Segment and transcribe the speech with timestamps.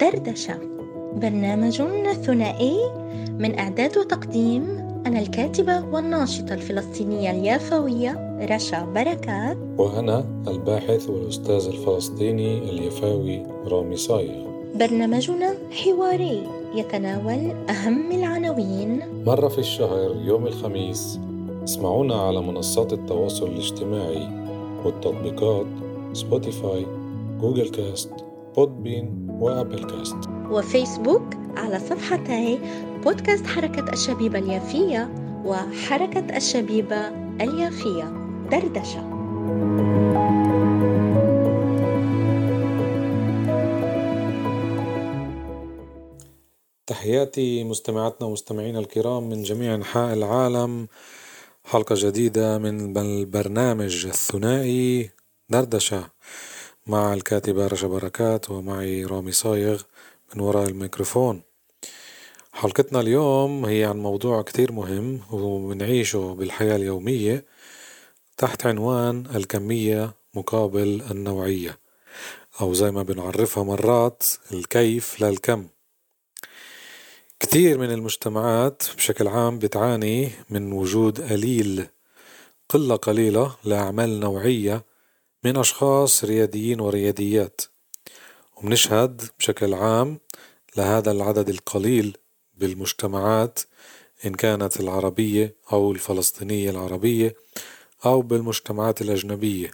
[0.00, 0.58] دردشة
[1.16, 2.76] برنامج ثنائي
[3.38, 4.62] من إعداد وتقديم
[5.06, 9.56] أنا الكاتبة والناشطة الفلسطينية اليافوية رشا بركات.
[9.78, 14.46] وأنا الباحث والأستاذ الفلسطيني اليفاوي رامي صايغ.
[14.74, 19.02] برنامجنا حواري يتناول أهم العناوين.
[19.26, 21.18] مرة في الشهر يوم الخميس
[21.64, 24.28] اسمعونا على منصات التواصل الاجتماعي
[24.84, 25.66] والتطبيقات
[26.12, 26.99] Spotify
[27.40, 28.10] Google Cast
[28.56, 30.16] Podbean و Apple Cast.
[30.50, 32.58] وفيسبوك على صفحتي
[33.04, 35.10] بودكاست حركة الشبيبة اليافية
[35.44, 37.08] وحركة الشبيبة
[37.40, 38.04] اليافية
[38.50, 39.10] دردشة.
[46.86, 50.88] تحياتي مستمعاتنا ومستمعينا الكرام من جميع أنحاء العالم.
[51.64, 55.10] حلقة جديدة من البرنامج الثنائي
[55.48, 56.04] دردشة.
[56.86, 59.82] مع الكاتبة رشا بركات ومعي رامي صايغ
[60.34, 61.42] من وراء الميكروفون.
[62.52, 67.44] حلقتنا اليوم هي عن موضوع كتير مهم وبنعيشه بالحياة اليومية
[68.36, 71.78] تحت عنوان الكمية مقابل النوعية
[72.60, 75.66] أو زي ما بنعرفها مرات الكيف للكم
[77.40, 81.86] كثير من المجتمعات بشكل عام بتعاني من وجود قليل
[82.68, 84.84] قلة قليلة لأعمال نوعية
[85.44, 87.60] من أشخاص رياديين ورياديات.
[88.56, 90.18] وبنشهد بشكل عام
[90.76, 92.16] لهذا العدد القليل
[92.54, 93.60] بالمجتمعات
[94.26, 97.34] إن كانت العربية أو الفلسطينية العربية
[98.04, 99.70] أو بالمجتمعات الأجنبية.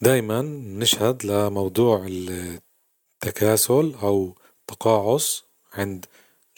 [0.00, 6.06] دايما نشهد لموضوع التكاسل أو تقاعس عند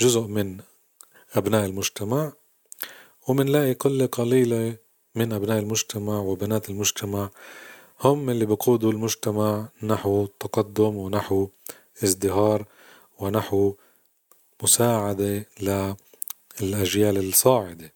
[0.00, 0.60] جزء من
[1.34, 2.32] أبناء المجتمع.
[3.28, 4.76] ومنلاقي قلة قليلة
[5.14, 7.30] من أبناء المجتمع وبنات المجتمع
[8.00, 11.48] هم اللي بقودوا المجتمع نحو التقدم ونحو
[12.04, 12.64] ازدهار
[13.18, 13.74] ونحو
[14.62, 15.46] مساعدة
[16.60, 17.92] للأجيال الصاعدة.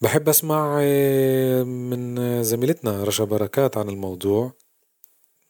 [0.00, 0.78] بحب أسمع
[1.64, 4.52] من زميلتنا رشا بركات عن الموضوع.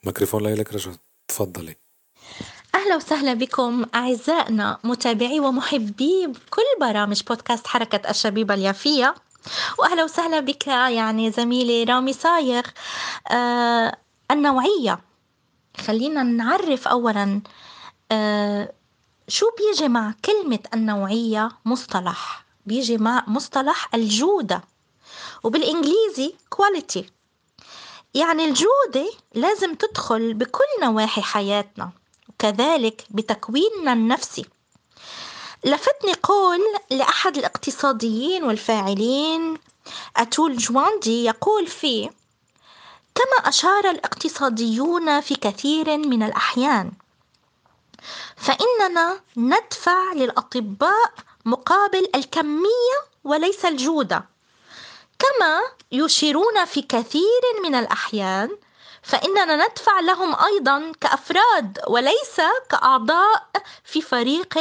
[0.04, 0.97] ميكروفون لك رشا
[1.28, 1.76] تفضلي.
[2.74, 9.14] أهلا وسهلا بكم أعزائنا متابعي ومحبي كل برامج بودكاست حركة الشبيبة اليافية.
[9.78, 12.62] وأهلا وسهلا بك يعني زميلي رامي صايغ.
[13.30, 13.97] آه
[14.30, 15.00] النوعية.
[15.76, 17.41] خلينا نعرف أولا
[18.12, 18.72] آه
[19.28, 24.62] شو بيجي مع كلمة النوعية مصطلح؟ بيجي مع مصطلح الجودة
[25.42, 27.03] وبالإنجليزي quality.
[28.14, 31.91] يعني الجودة لازم تدخل بكل نواحي حياتنا
[32.28, 34.47] وكذلك بتكويننا النفسي.
[35.64, 39.58] لفتني قول لأحد الاقتصاديين والفاعلين.
[40.16, 42.10] أتول جواندي يقول فيه
[43.14, 46.92] كما أشار الاقتصاديون في كثير من الأحيان
[48.36, 51.12] فإننا ندفع للأطباء
[51.44, 54.24] مقابل الكمية وليس الجودة
[55.18, 55.60] كما
[55.92, 58.50] يشيرون في كثير من الأحيان
[59.02, 62.36] فإننا ندفع لهم أيضا كأفراد وليس
[62.70, 63.46] كأعضاء
[63.84, 64.58] في فريق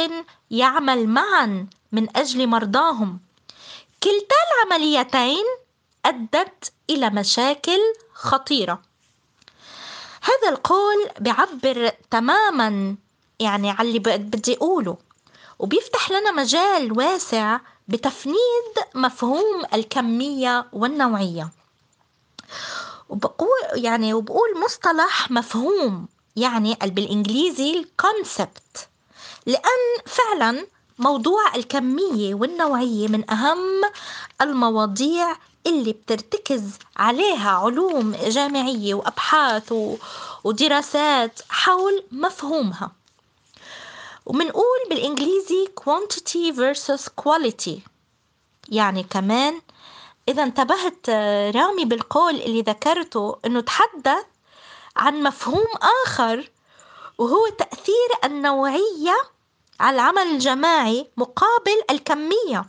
[0.50, 3.20] يعمل معا من أجل مرضاهم.
[4.02, 5.44] كلتا العمليتين
[6.06, 7.80] أدت إلى مشاكل
[8.14, 8.82] خطيرة.
[10.22, 12.96] هذا القول بيعبر تماما
[13.40, 14.96] يعني على اللي بدي أقوله
[15.58, 17.58] وبيفتح لنا مجال واسع
[17.88, 21.50] بتفنيد مفهوم الكمية والنوعية.
[23.74, 26.06] يعني وبقول مصطلح مفهوم
[26.36, 28.88] يعني بالإنجليزي الكونسبت
[29.46, 30.66] لأن فعلا
[30.98, 33.82] موضوع الكمية والنوعية من أهم
[34.40, 36.62] المواضيع اللي بترتكز
[36.96, 39.74] عليها علوم جامعية وأبحاث
[40.44, 42.90] ودراسات حول مفهومها.
[44.26, 47.72] ومنقول بالإنجليزي quantity versus quality
[48.68, 49.60] يعني كمان
[50.28, 51.10] إذا انتبهت
[51.56, 54.24] رامي بالقول اللي ذكرته إنه تحدث
[54.96, 55.66] عن مفهوم
[56.06, 56.50] آخر
[57.18, 59.16] وهو تأثير النوعية
[59.80, 62.64] على العمل الجماعي مقابل الكمية.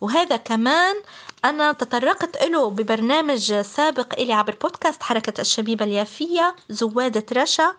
[0.00, 0.96] وهذا كمان
[1.44, 7.74] أنا تطرقت له ببرنامج سابق إلي عبر بودكاست حركة الشبيبة اليافية زوادة رشا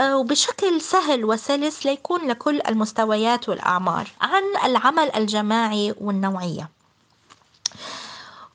[0.00, 6.75] وبشكل سهل وسلس ليكون لكل المستويات والأعمار عن العمل الجماعي والنوعية.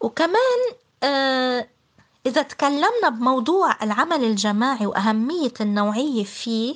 [0.01, 0.59] وكمان
[2.25, 6.75] إذا تكلمنا بموضوع العمل الجماعي وأهمية النوعية فيه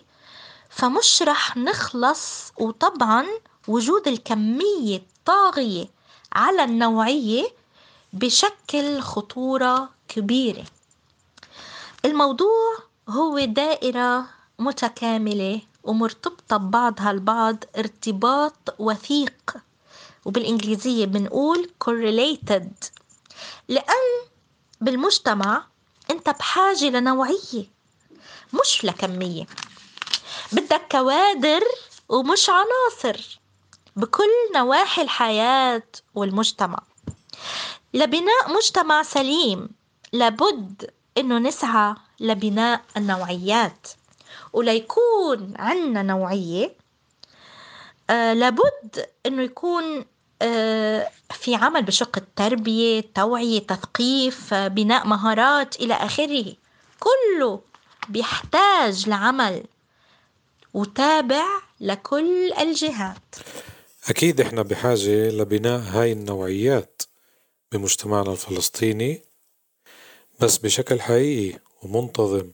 [0.70, 3.26] فمش رح نخلص وطبعا
[3.68, 5.86] وجود الكمية الطاغية
[6.34, 7.48] على النوعية
[8.14, 10.64] بشكل خطورة كبيرة.
[12.06, 12.78] الموضوع
[13.10, 14.26] هو دائرة
[14.60, 19.56] متكاملة ومرتبطة ببعضها البعض ارتباط وثيق.
[20.26, 22.90] وبالإنجليزية بنقول correlated.
[23.68, 24.26] لأن
[24.82, 25.66] بالمجتمع
[26.12, 27.66] أنت بحاجة لنوعية
[28.62, 29.46] مش لكمية.
[30.52, 31.62] بدك كوادر
[32.10, 33.40] ومش عناصر.
[33.96, 35.84] بكل نواحي الحياة
[36.16, 36.80] والمجتمع.
[37.94, 39.70] لبناء مجتمع سليم
[40.14, 43.88] لابد إنه نسعى لبناء النوعيات.
[44.54, 46.76] وليكون عندنا نوعية
[48.10, 50.06] آه لابد إنه يكون
[51.32, 56.56] في عمل بشق التربية توعية تثقيف آه بناء مهارات إلى آخره.
[57.00, 57.62] كله
[58.10, 59.64] بيحتاج لعمل
[60.74, 61.46] وتابع
[61.80, 63.36] لكل الجهات.
[64.10, 67.02] أكيد إحنا بحاجة لبناء هاي النوعيات
[67.72, 69.22] بمجتمعنا الفلسطيني
[70.40, 72.52] بس بشكل حقيقي ومنتظم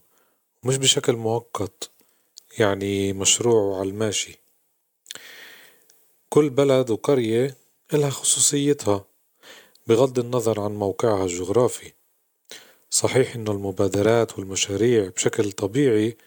[0.64, 1.90] ومش بشكل مؤقت
[2.60, 4.40] يعني مشروع على الماشي.
[6.30, 7.61] كل بلد وقرية
[7.94, 9.06] إلها خصوصيتها
[9.88, 11.94] بغض النظر عن موقعها الجغرافي.
[12.90, 16.18] صحيح إنه المبادرات والمشاريع بشكل طبيعي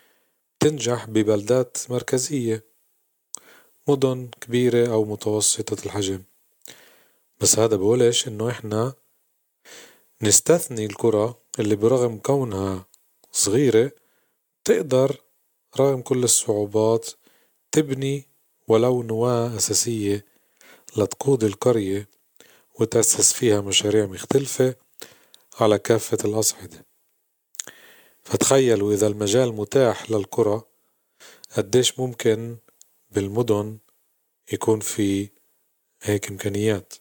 [0.61, 2.65] تنجح ببلدات مركزية
[3.89, 6.23] مدن كبيرة أو متوسطة الحجم.
[7.41, 8.95] بس هذا بقولش إنه إحنا
[10.23, 12.87] نستثني القرى اللي برغم كونها
[13.33, 13.93] صغيرة
[14.65, 15.17] تقدر
[15.81, 17.11] رغم كل الصعوبات
[17.73, 18.29] تبني
[18.69, 20.34] ولو نواة أساسية
[20.97, 22.09] لتقود القرية
[22.81, 24.75] وتأسس فيها مشاريع مختلفة
[25.61, 26.85] على كافة الأصعدة.
[28.25, 30.63] فتخيلوا إذا المجال متاح للقرى
[31.57, 32.57] قديش ممكن
[33.11, 33.79] بالمدن
[34.53, 35.29] يكون في
[36.03, 36.95] هيك إمكانيات.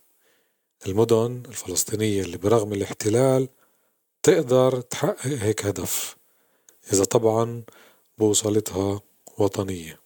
[0.88, 3.50] المدن الفلسطينية اللي برغم الاحتلال
[4.24, 6.18] تقدر تحقق هيك هدف
[6.94, 7.64] إذا طبعا
[8.18, 9.02] بوصلتها
[9.38, 10.00] وطنية.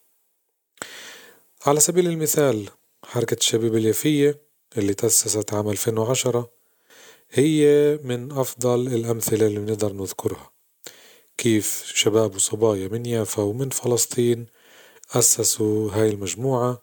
[1.66, 2.70] على سبيل المثال
[3.08, 4.42] حركة الشباب اليافية
[4.78, 6.50] اللي تأسست عام 2010
[7.32, 7.66] هي
[8.04, 10.52] من أفضل الأمثلة اللي بنقدر نذكرها.
[11.38, 14.48] كيف شباب وصبايا من يافا ومن فلسطين
[15.12, 16.82] أسسوا هاي المجموعة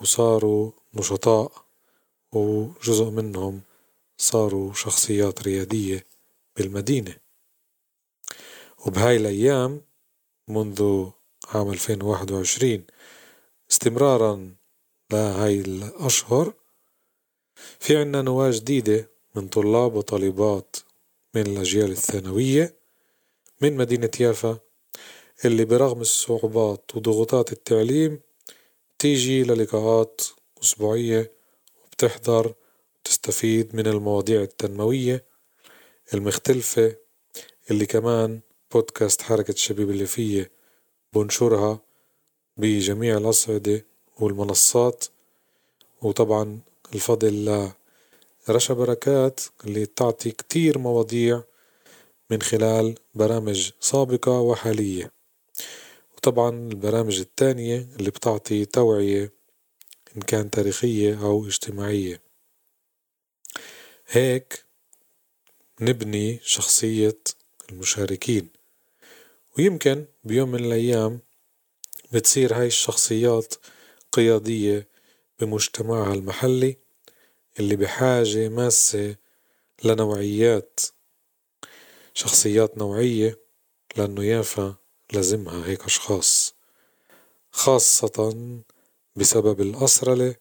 [0.00, 1.52] وصاروا نشطاء
[2.32, 3.60] وجزء منهم
[4.18, 6.06] صاروا شخصيات ريادية
[6.56, 7.16] بالمدينة.
[8.86, 9.80] وبهاي الأيام
[10.48, 11.06] منذ
[11.54, 12.84] عام 2021
[13.70, 14.61] استمرارا
[15.12, 16.52] لهاي الأشهر.
[17.80, 20.76] في عنا نواة جديدة من طلاب وطالبات
[21.34, 22.74] من الأجيال الثانوية
[23.60, 24.58] من مدينة يافا
[25.44, 28.20] اللي برغم الصعوبات وضغوطات التعليم
[28.98, 30.20] تيجي للقاءات
[30.62, 31.32] أسبوعية
[31.84, 32.54] وبتحضر
[33.00, 35.24] وتستفيد من المواضيع التنموية
[36.14, 36.96] المختلفة
[37.70, 38.40] اللي كمان
[38.72, 40.50] بودكاست حركة الشباب اللي فيه
[41.12, 41.80] بنشرها
[42.56, 43.84] بجميع الأصعدة
[44.20, 45.04] والمنصات
[46.02, 46.60] وطبعا
[46.94, 47.70] الفضل
[48.48, 51.42] لرشا بركات اللي تعطي كتير مواضيع
[52.30, 55.12] من خلال برامج سابقة وحالية.
[56.16, 59.32] وطبعا البرامج التانية اللي بتعطي توعية
[60.16, 62.20] إن كان تاريخية أو اجتماعية.
[64.06, 64.64] هيك
[65.80, 67.18] نبني شخصية
[67.70, 68.48] المشاركين.
[69.58, 71.20] ويمكن بيوم من الأيام
[72.12, 73.54] بتصير هاي الشخصيات
[74.12, 74.88] قيادية
[75.40, 76.76] بمجتمعها المحلي
[77.58, 79.16] اللي بحاجة ماسة
[79.84, 80.80] لنوعيات
[82.14, 83.38] شخصيات نوعية
[83.96, 84.74] لأنه يافا
[85.12, 86.54] لازمها هيك أشخاص
[87.50, 88.36] خاصة
[89.16, 90.34] بسبب الأسرلة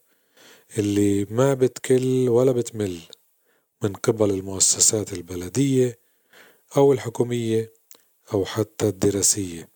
[0.78, 3.00] اللي ما بتكل ولا بتمل
[3.82, 6.00] من قبل المؤسسات البلدية
[6.78, 7.74] أو الحكومية
[8.34, 9.70] أو حتى الدراسية.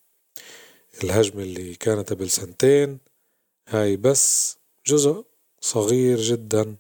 [1.03, 2.99] الهجمة اللي كانت قبل سنتين
[3.67, 4.57] هاي بس
[4.87, 5.25] جزء
[5.61, 6.75] صغير جدا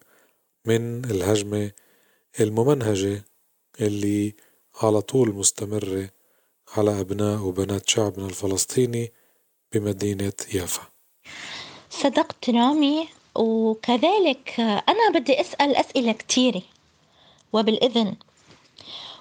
[0.65, 1.71] من الهجمة
[2.39, 3.23] الممنهجة
[3.81, 4.33] اللي
[4.81, 6.09] على طول مستمرة
[6.77, 9.11] على أبناء وبنات شعبنا الفلسطيني
[9.73, 10.81] بمدينة يافا.
[11.89, 16.61] صدقت رامي وكذلك أنا بدي أسأل أسئلة كتيرة.
[17.53, 18.15] وبالإذن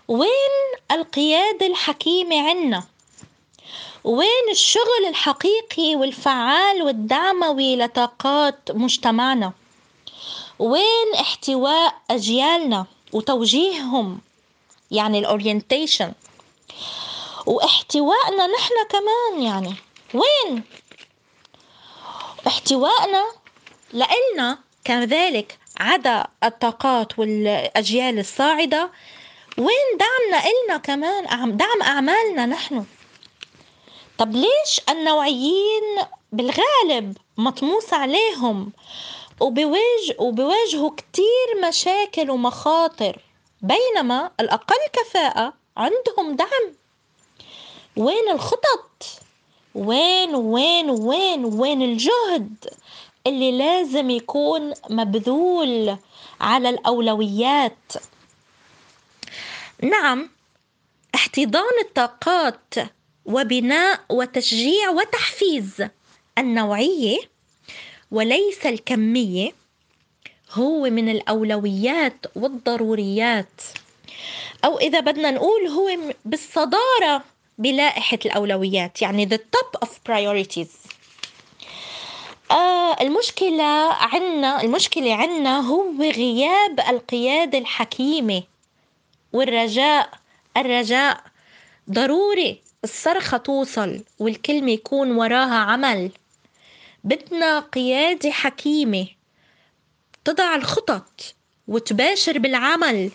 [0.09, 0.55] وين
[0.91, 2.85] القيادة الحكيمة عنا؟
[4.05, 9.53] وين الشغل الحقيقي والفعال والدعموي لطاقات مجتمعنا؟
[10.59, 14.21] وين احتواء أجيالنا وتوجيههم؟
[14.91, 16.13] يعني الأورينتيشن
[17.47, 19.75] واحتوائنا نحن كمان يعني.
[20.15, 20.63] وين؟
[22.47, 23.25] احتوائنا
[23.93, 28.91] لإلنا كذلك عدا الطاقات والأجيال الصاعدة.
[29.59, 32.85] وين دعمنا إلنا كمان؟ دعم أعمالنا نحن.
[34.19, 35.99] طب ليش النوعيين
[36.33, 38.73] بالغالب مطموس عليهم
[39.41, 43.19] وبواجه وبواجهوا كتير مشاكل ومخاطر
[43.63, 46.75] بينما الأقل كفاءة عندهم دعم.
[47.97, 49.05] وين الخطط؟
[49.75, 52.75] وين وين وين وين الجهد
[53.27, 55.97] اللي لازم يكون مبذول
[56.41, 57.93] على الأولويات؟
[59.83, 60.31] نعم
[61.15, 62.75] احتضان الطاقات
[63.25, 65.89] وبناء وتشجيع وتحفيز
[66.39, 67.19] النوعية
[68.11, 69.53] وليس الكمية
[70.51, 73.63] هو من الأولويات والضروريات.
[74.65, 77.25] أو إذا بدنا نقول هو بالصدارة
[77.59, 80.69] بلائحة الأولويات يعني the top of priorities.
[82.51, 88.43] آه المشكلة عنا المشكلة عنا هو غياب القيادة الحكيمة
[89.33, 90.11] والرجاء
[90.57, 91.21] الرجاء
[91.91, 92.64] ضروري.
[92.85, 96.11] الصرخة توصل والكلمة يكون وراها عمل.
[97.05, 99.07] بدنا قيادة حكيمة.
[100.25, 101.35] تضع الخطط
[101.69, 103.11] وتباشر بالعمل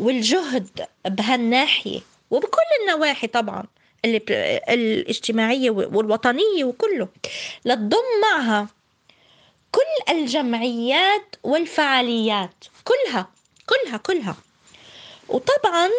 [0.00, 3.64] والجهد بهالناحية وبكل النواحي طبعا
[4.04, 7.08] الاجتماعية والوطنية وكله.
[7.64, 8.68] لتضم معها
[9.72, 12.64] كل الجمعيات والفعاليات.
[12.84, 13.28] كلها
[13.66, 14.36] كلها كلها.
[15.28, 15.90] وطبعا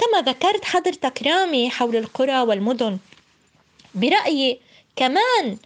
[0.00, 2.98] كما ذكرت حضرتك رامي حول القرى والمدن
[3.94, 4.60] برأيي
[4.96, 5.58] كمان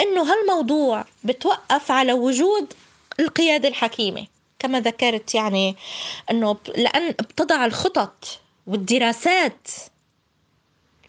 [0.00, 2.72] إنه هالموضوع بتوقف على وجود
[3.20, 4.26] القيادة الحكيمة.
[4.58, 5.76] كما ذكرت يعني
[6.30, 9.68] إنه لأن بتضع الخطط والدراسات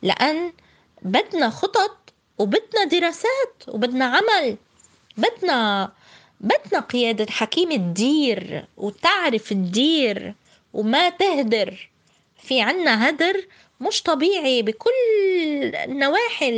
[0.01, 0.53] لأن
[1.01, 1.97] بدنا خطط
[2.37, 4.57] وبدنا دراسات وبدنا عمل.
[5.17, 5.91] بدنا
[6.41, 10.33] بدنا قيادة حكيمة تدير وتعرف تدير
[10.73, 11.90] وما تهدر.
[12.41, 13.45] في عنا هدر
[13.81, 14.91] مش طبيعي بكل
[15.87, 16.49] نواحي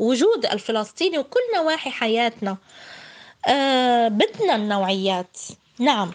[0.00, 2.56] الوجود الفلسطيني وكل نواحي حياتنا.
[3.48, 5.38] آه بدنا النوعيات.
[5.78, 6.14] نعم.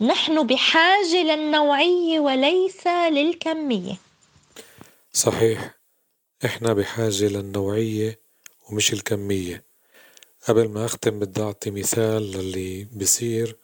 [0.00, 3.96] نحن بحاجة للنوعية وليس للكمية.
[5.12, 5.74] صحيح.
[6.44, 8.20] إحنا بحاجة للنوعية
[8.70, 9.64] ومش الكمية.
[10.48, 13.56] قبل ما أختم بدي أعطي مثال للي بصير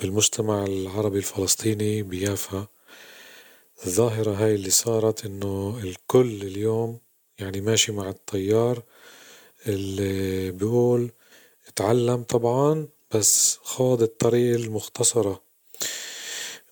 [0.00, 2.66] بالمجتمع العربي الفلسطيني بيافا.
[3.86, 6.98] الظاهرة هاي اللي صارت إنه الكل اليوم
[7.38, 8.82] يعني ماشي مع التيار
[9.66, 11.10] اللي بيقول
[11.68, 15.42] اتعلم طبعا بس خاض الطريق المختصرة.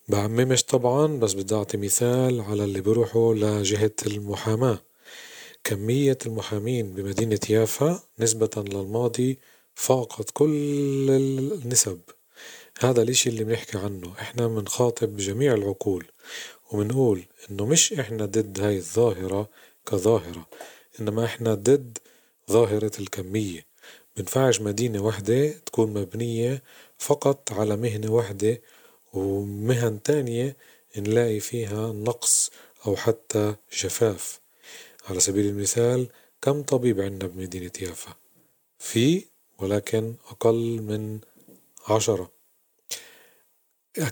[0.09, 4.79] بعممش طبعا بس بدي أعطي مثال على اللي بيروحوا لجهة المحاماة.
[5.65, 9.39] كمية المحامين بمدينة يافا نسبة للماضي
[9.75, 12.01] فاقت كل النسب.
[12.81, 14.13] هذا الإشي اللي بنحكي عنه.
[14.21, 16.07] إحنا بنخاطب جميع العقول.
[16.73, 19.49] وبنقول إنه مش إحنا ضد هاي الظاهرة
[19.87, 20.47] كظاهرة
[21.01, 21.99] إنما إحنا ضد
[22.51, 23.67] ظاهرة الكمية.
[24.17, 26.63] بنفعش مدينة وحدة تكون مبنية
[26.99, 28.61] فقط على مهنة وحدة
[29.13, 30.57] ومهن تانية
[30.97, 32.51] نلاقي فيها نقص
[32.87, 34.41] أو حتى جفاف.
[35.09, 36.09] على سبيل المثال
[36.43, 38.15] كم طبيب عندنا بمدينة يافا؟
[38.79, 39.25] في
[39.59, 41.21] ولكن أقل من
[41.89, 42.31] عشرة.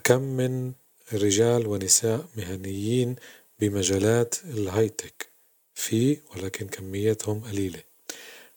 [0.03, 0.73] كم من
[1.13, 3.15] رجال ونساء مهنيين
[3.59, 5.29] بمجالات الهايتك.
[5.73, 7.83] في ولكن كمياتهم قليلة.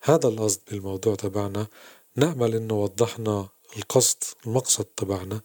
[0.01, 1.67] هذا القصد بالموضوع تبعنا.
[2.17, 5.41] نأمل إنه وضحنا القصد المقصد تبعنا.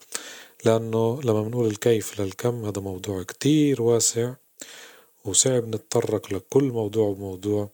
[0.65, 4.33] لأنه لما بنقول الكيف للكم هذا موضوع كتير واسع
[5.25, 7.69] وصعب نتطرق لكل موضوع وموضوع.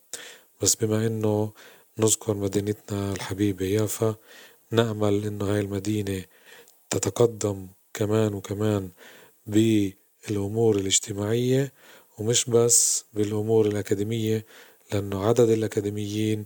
[0.62, 1.52] بس بما إنه
[1.98, 4.16] نذكر مدينتنا الحبيبة يافا
[4.72, 6.26] نأمل إنه هاي المدينة
[6.90, 8.90] تتقدم كمان وكمان
[9.50, 11.74] بالأمور الاجتماعية
[12.18, 14.46] ومش بس بالأمور الأكاديمية
[14.94, 16.44] لأنه عدد الأكاديميين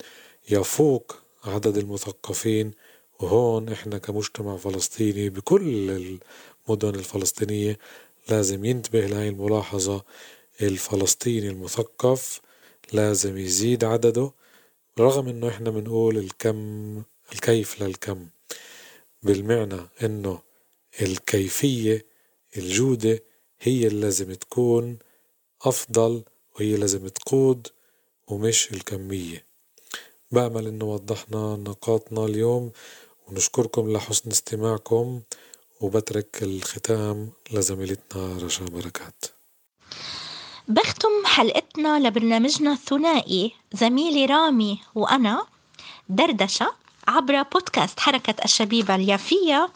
[0.50, 2.72] يفوق عدد المثقفين
[3.20, 5.90] وهون إحنا كمجتمع فلسطيني بكل
[6.70, 7.80] المدن الفلسطينية
[8.30, 10.04] لازم ينتبه لهي الملاحظة.
[10.62, 12.42] الفلسطيني المثقف
[12.94, 14.32] لازم يزيد عدده
[15.00, 18.28] رغم إنه إحنا بنقول الكم الكيف للكم.
[19.24, 20.40] بالمعنى إنه
[21.02, 22.06] الكيفية
[22.58, 23.20] الجودة
[23.62, 24.98] هي اللي لازم تكون
[25.62, 26.24] أفضل
[26.56, 27.68] وهي لازم تقود
[28.28, 29.46] ومش الكمية.
[30.32, 32.72] بأمل إنه وضحنا نقاطنا اليوم
[33.28, 35.22] ونشكركم لحسن استماعكم
[35.82, 39.26] وبترك الختام لزميلتنا رشا بركات.
[40.68, 45.46] بختم حلقتنا لبرنامجنا الثنائي زميلي رامي وأنا
[46.10, 46.74] دردشة
[47.08, 49.70] عبر بودكاست حركة الشبيبة اليافية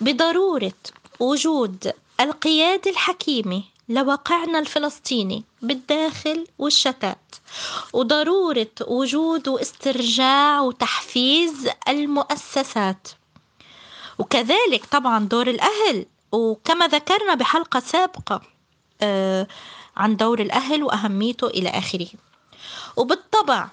[0.00, 0.72] بضرورة
[1.20, 7.34] وجود القيادة الحكيمة لواقعنا الفلسطيني بالداخل والشتات
[7.92, 13.08] وضرورة وجود واسترجاع وتحفيز المؤسسات.
[14.18, 18.42] وكذلك طبعا دور الأهل وكما ذكرنا بحلقة سابقة
[19.02, 19.46] آه
[19.96, 22.08] عن دور الأهل وأهميته إلى آخره.
[22.96, 23.68] وبالطبع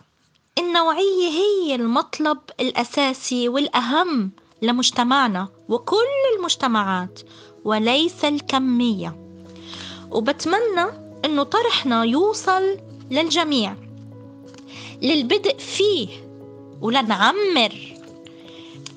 [0.57, 6.05] النوعية هي المطلب الأساسي والأهم لمجتمعنا وكل
[6.37, 7.19] المجتمعات
[7.65, 9.15] وليس الكمية.
[10.11, 10.85] وبتمنى
[11.25, 12.77] إنه طرحنا يوصل
[13.11, 13.75] للجميع.
[15.01, 16.07] للبدء فيه
[16.81, 17.95] ولنعمر.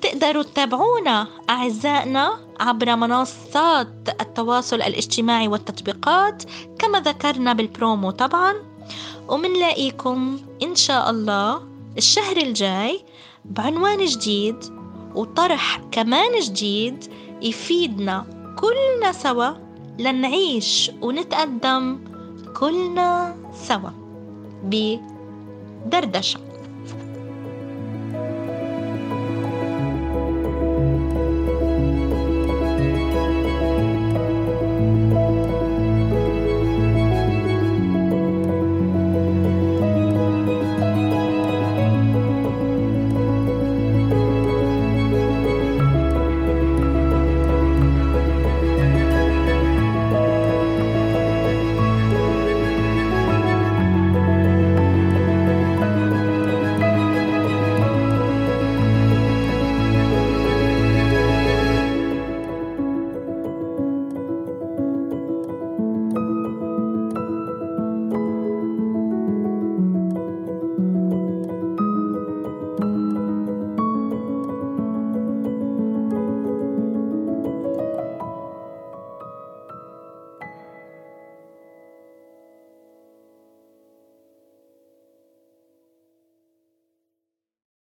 [0.01, 3.87] تقدروا تتابعونا أعزائنا عبر منصات
[4.21, 6.43] التواصل الاجتماعي والتطبيقات
[6.79, 8.53] كما ذكرنا بالبرومو طبعا.
[9.27, 11.61] ومنلاقيكم إن شاء الله
[11.97, 13.05] الشهر الجاي
[13.45, 14.55] بعنوان جديد
[15.15, 17.03] وطرح كمان جديد
[17.41, 18.38] يفيدنا.
[18.59, 19.49] كلنا سوا.
[19.99, 21.99] لنعيش ونتقدم.
[22.59, 23.35] كلنا
[23.67, 23.89] سوا.
[24.63, 26.48] بدردشة.